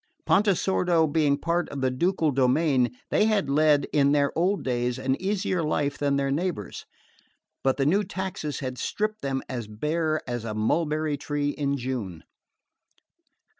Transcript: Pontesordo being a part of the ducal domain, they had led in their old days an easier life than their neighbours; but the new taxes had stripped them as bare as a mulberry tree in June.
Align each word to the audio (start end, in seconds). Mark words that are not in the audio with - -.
Pontesordo 0.25 1.05
being 1.05 1.33
a 1.35 1.37
part 1.37 1.69
of 1.69 1.81
the 1.81 1.91
ducal 1.91 2.31
domain, 2.31 2.89
they 3.11 3.25
had 3.25 3.51
led 3.51 3.85
in 3.93 4.13
their 4.13 4.35
old 4.35 4.63
days 4.63 4.97
an 4.97 5.15
easier 5.21 5.61
life 5.61 5.95
than 5.95 6.15
their 6.15 6.31
neighbours; 6.31 6.85
but 7.63 7.77
the 7.77 7.85
new 7.85 8.03
taxes 8.03 8.61
had 8.61 8.79
stripped 8.79 9.21
them 9.21 9.43
as 9.47 9.67
bare 9.67 10.19
as 10.27 10.43
a 10.43 10.55
mulberry 10.55 11.17
tree 11.17 11.49
in 11.49 11.77
June. 11.77 12.23